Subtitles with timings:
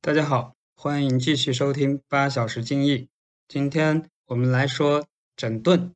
[0.00, 3.08] 大家好，欢迎继续收听八小时精益。
[3.48, 5.04] 今天我们来说
[5.36, 5.92] 整顿，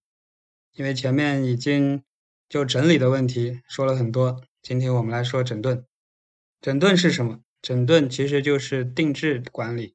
[0.72, 2.02] 因为前面已经
[2.48, 5.86] 就整理的问题说了很多，今天我们来说整顿。
[6.60, 7.40] 整顿是什么？
[7.62, 9.94] 整顿其实就是定制管理。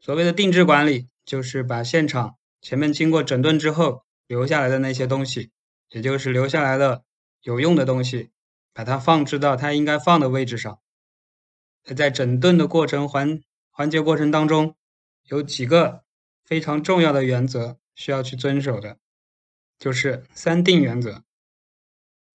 [0.00, 5.50] 所谓的定制管理，就是把现场前面经过整顿之后留下来的那些东西，
[5.90, 7.04] 也就是留下来的
[7.42, 8.30] 有用的东西，
[8.72, 10.80] 把它放置到它应该放的位置上。
[11.92, 14.76] 在整顿的过程环环节过程当中，
[15.24, 16.04] 有几个
[16.44, 18.98] 非常重要的原则需要去遵守的，
[19.78, 21.24] 就是三定原则。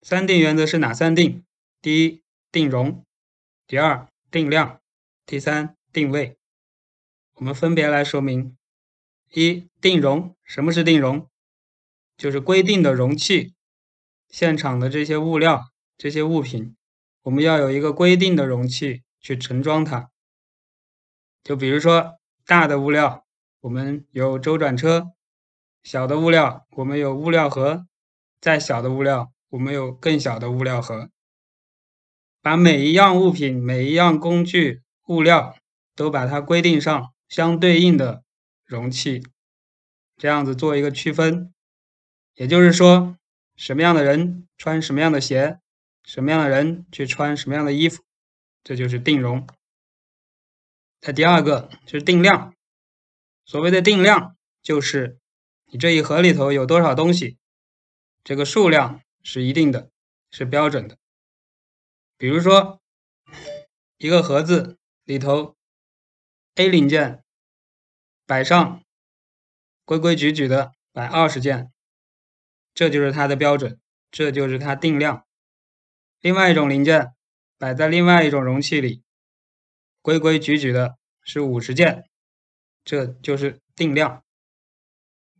[0.01, 1.43] 三定原则是哪三定？
[1.81, 2.21] 第一，
[2.51, 3.03] 定容；
[3.65, 4.81] 第二，定量；
[5.25, 6.37] 第三，定位。
[7.35, 8.57] 我们分别来说明：
[9.31, 10.35] 一、定容。
[10.43, 11.29] 什么是定容？
[12.17, 13.53] 就是规定的容器，
[14.29, 16.75] 现场的这些物料、这些物品，
[17.23, 19.03] 我们要有一个规定的容器。
[19.19, 20.09] 去盛装它，
[21.43, 23.25] 就比如说大的物料，
[23.61, 25.11] 我们有周转车；
[25.83, 27.85] 小的物料，我们有物料盒；
[28.39, 31.09] 再小的物料，我们有更小的物料盒。
[32.41, 35.57] 把每一样物品、每一样工具、物料
[35.95, 38.23] 都把它规定上相对应的
[38.65, 39.21] 容器，
[40.15, 41.53] 这样子做一个区分。
[42.35, 43.17] 也就是说，
[43.57, 45.59] 什么样的人穿什么样的鞋，
[46.05, 48.01] 什么样的人去穿什么样的衣服。
[48.63, 49.47] 这就是定容。
[51.01, 52.53] 它第二个是定量。
[53.45, 55.17] 所谓的定量，就是
[55.67, 57.37] 你这一盒里头有多少东西，
[58.23, 59.89] 这个数量是一定的，
[60.29, 60.97] 是标准的。
[62.17, 62.81] 比如说，
[63.97, 65.55] 一个盒子里头
[66.55, 67.23] A 零件
[68.25, 68.83] 摆上
[69.85, 71.71] 规规矩矩的摆二十件，
[72.73, 73.79] 这就是它的标准，
[74.11, 75.25] 这就是它定量。
[76.19, 77.15] 另外一种零件。
[77.59, 79.03] 摆在另外一种容器里，
[80.01, 82.09] 规规矩矩的是五十件，
[82.85, 84.23] 这就是定量。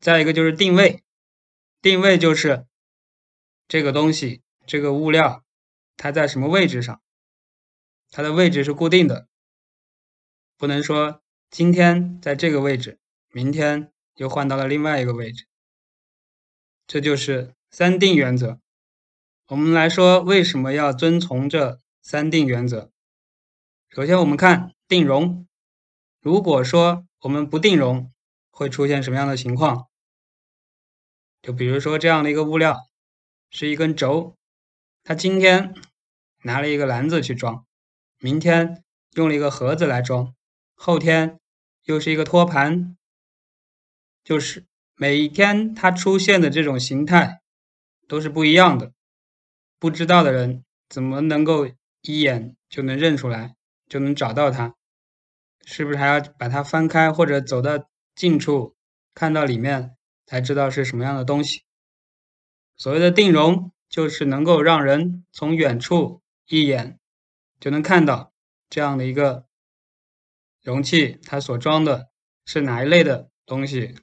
[0.02, 1.02] 再一个就是定位，
[1.82, 2.66] 定位就是
[3.70, 5.46] 这个东西、这个物料
[5.96, 7.02] 它在什么位置上，
[8.12, 9.30] 它的位置是固定的，
[10.58, 13.00] 不能说今天在这个位置，
[13.32, 15.48] 明天又换到了另外一个位置。
[16.86, 18.60] 这就是三定原则。
[19.48, 21.80] 我们来说，为什么要遵从这？
[22.02, 22.90] 三定原则，
[23.90, 25.46] 首先我们看定容。
[26.22, 28.12] 如果说我们不定容，
[28.50, 29.88] 会出现什么样的情况？
[31.42, 32.78] 就比如说这样的一个物料，
[33.50, 34.38] 是一根轴，
[35.04, 35.76] 它今天
[36.44, 37.66] 拿了一个篮子去装，
[38.18, 38.84] 明天
[39.14, 40.34] 用了一个盒子来装，
[40.76, 41.40] 后天
[41.84, 42.98] 又是一个托盘，
[44.24, 47.42] 就是每一天它出现的这种形态
[48.08, 48.94] 都是不一样的。
[49.78, 51.68] 不知道的人怎么能够？
[52.02, 53.56] 一眼就能认出来，
[53.88, 54.76] 就能找到它，
[55.66, 58.76] 是不是还要把它翻开，或者走到近处
[59.14, 61.64] 看到里面才知道是什么样的东西？
[62.78, 67.00] 所谓的定容，就是能够让人从远处一眼
[67.60, 68.32] 就能看到
[68.70, 69.46] 这样的一个
[70.64, 72.10] 容器，它所装的
[72.46, 73.96] 是哪一类的东西，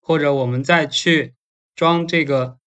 [0.00, 1.36] 或者我们再去
[1.76, 2.58] 装这个，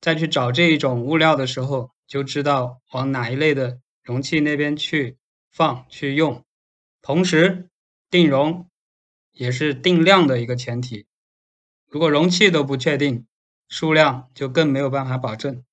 [0.00, 1.95] 再去找这一种物料的时候。
[2.06, 5.18] 就知道往哪一类的容器那边去
[5.50, 6.44] 放去用，
[7.02, 7.68] 同时
[8.10, 8.70] 定容
[9.32, 11.06] 也是定量的一个前提。
[11.88, 13.26] 如果容器都不确定，
[13.68, 15.64] 数量就更没有办法保证。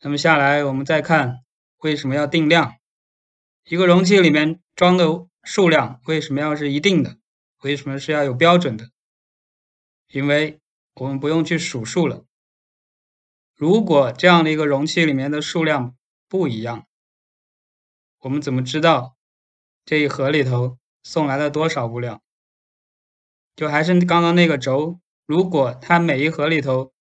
[0.00, 1.44] 那么下来我们再看
[1.78, 2.76] 为什么要定量？
[3.64, 7.18] 一个容器里面装的数量为什么要是一定的？
[7.62, 8.90] 为什么是要有标准的？
[10.08, 10.60] 因为
[10.94, 12.24] 我们不用去数数了。
[13.60, 15.94] 如果这样的一个容器里面的数量
[16.30, 16.86] 不一样，
[18.20, 19.18] 我们怎么知道
[19.84, 22.22] 这一盒里头送来了多少物料？
[23.54, 26.94] 就还是刚刚那个轴，如果它每一盒里头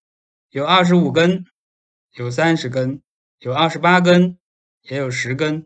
[0.49, 1.45] 有二十五根，
[2.11, 3.01] 有三十根，
[3.37, 4.37] 有二十八根，
[4.81, 5.65] 也有十根，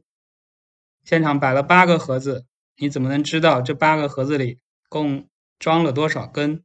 [1.04, 2.46] 现场摆了八个盒子，
[2.76, 4.60] 你怎么能知道这八个盒子里
[4.90, 5.28] 共
[5.58, 6.64] 装了多少根？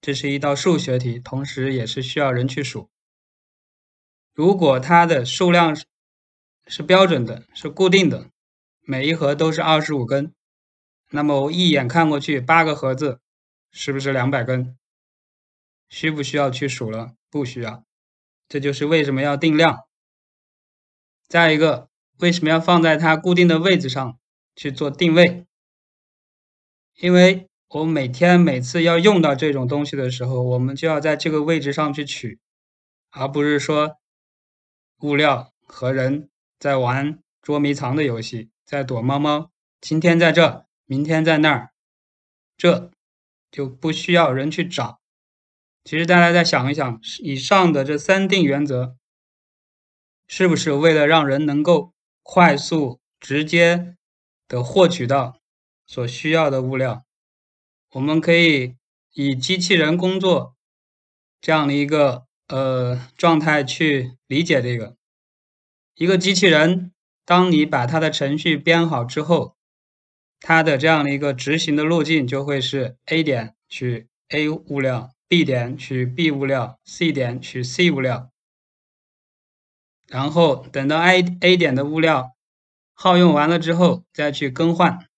[0.00, 2.88] 这是一道数学题，同时也是需要人去数。
[4.34, 5.76] 如果它的数量
[6.66, 8.30] 是标准的，是固定的，
[8.80, 10.32] 每一盒都是二十五根，
[11.10, 13.20] 那么我一眼看过去，八个盒子
[13.70, 14.78] 是不是两百根？
[15.90, 17.12] 需不需要去数了？
[17.30, 17.84] 不需要。
[18.48, 19.80] 这就是为什么要定量。
[21.28, 24.18] 再一个，为什么要放在它固定的位置上
[24.56, 25.46] 去做定位？
[26.96, 32.38] 因为我每天每次要用到这种东西的时候，我们就要在这个位置上去取，
[33.10, 33.98] 而不是说。
[35.02, 39.50] 物料和人在玩捉迷藏的游戏，在躲猫猫，
[39.80, 41.72] 今天在这，明天在那儿，
[42.56, 42.90] 这
[43.50, 45.00] 就不需要人去找。
[45.82, 48.96] 其实大家再想一想，以上的这三定原则，
[50.28, 53.96] 是不是为了让人能够快速、直接
[54.46, 55.40] 的获取到
[55.84, 57.04] 所需要的物料？
[57.90, 58.76] 我们可以
[59.14, 60.54] 以机器人工作
[61.40, 64.96] 这样的一个呃状态去理解这个。
[65.94, 66.92] 一个机器人，
[67.24, 69.56] 当你把它的程序编好之后，
[70.38, 75.10] 它的这样的一个执行的路径就会是 A 点取 A 物料。
[75.28, 78.30] B 点取 B 物料，C 点取 C 物料，
[80.06, 82.36] 然后等到 A A 点的物料
[82.92, 85.08] 耗用完了之后，再去更换，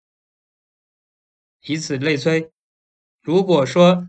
[1.62, 2.52] 以此类推。
[3.22, 4.08] 如果说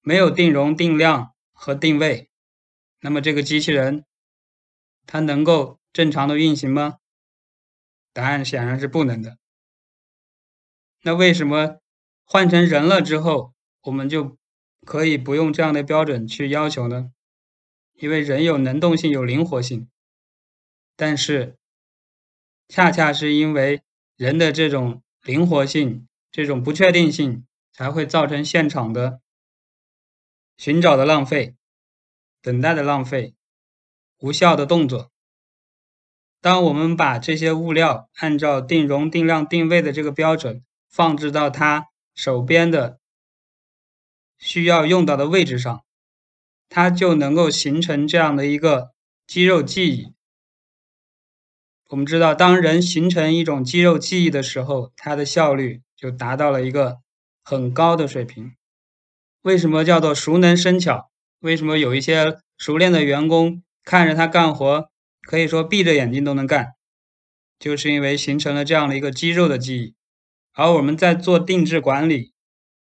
[0.00, 2.30] 没有定容、定量和定位，
[3.02, 4.06] 那么这个机器人
[5.06, 6.98] 它能够正常的运行吗？
[8.14, 9.36] 答案显然是不能的。
[11.02, 11.80] 那为什么
[12.24, 13.52] 换成人了之后，
[13.82, 14.38] 我们就？
[14.84, 17.12] 可以不用这样的标准去要求呢，
[17.92, 19.88] 因为人有能动性、有灵活性，
[20.96, 21.56] 但是
[22.66, 23.84] 恰恰是因为
[24.16, 29.20] 人的这种灵活性、这种不确定性，才会造成现场的
[30.56, 31.54] 寻找的浪费、
[32.42, 33.34] 等待的浪费、
[34.18, 35.10] 无效的动作。
[36.40, 42.98] 当我们把这些物料按照定容、定量、定位的这个标准放置到他手边的。
[44.38, 45.84] 需要用到的位置上，
[46.68, 48.90] 它就能够形成这样的一个
[49.24, 50.14] 肌肉记忆。
[51.90, 56.96] 我们知道，当人形成一种肌肉记忆的时候，它的效率就达到了一个
[57.44, 58.56] 很高的水平。
[59.42, 61.11] 为什么叫做熟能生巧？
[61.42, 64.90] 为什么有一些熟练的员工看着他干活，
[65.22, 66.72] 可以说闭着眼睛都能干？
[67.58, 69.94] 就是因为形成了这样的一个肌肉的记忆。
[70.52, 72.32] 而我们在做定制管理。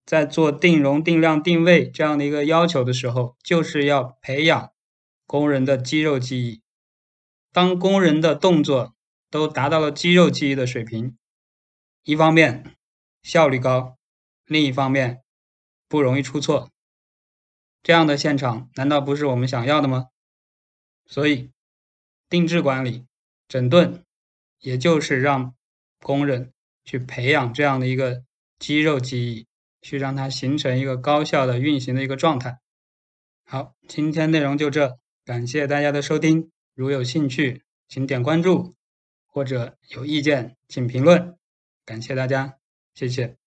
[0.04, 4.72] 在做定容、定量、定位这样的一个要求的时候，就是要培养
[5.28, 6.60] 工人的肌肉记忆。
[7.52, 8.96] 当工人的动作
[9.30, 11.16] 都达到了肌肉记忆的水平，
[12.02, 12.74] 一方面
[13.22, 13.96] 效率高，
[14.44, 15.22] 另一方面
[15.88, 16.72] 不容易出错。
[17.82, 20.08] 这样的现场难道不是我们想要的吗？
[21.06, 21.50] 所以，
[22.28, 23.06] 定制管理、
[23.48, 24.04] 整顿，
[24.60, 25.54] 也就是让
[26.00, 26.52] 工人
[26.84, 28.24] 去培养这样的一个
[28.58, 29.46] 肌肉记忆。
[29.84, 32.60] 去让它形成一个高效的运行的一个状态。
[33.44, 36.52] 好，今天内容就这，感谢大家的收听。
[36.72, 38.76] 如有兴趣，请点关注，
[39.26, 41.36] 或者有意见请评论。
[41.84, 42.58] 感谢大家，
[42.94, 43.41] 谢谢。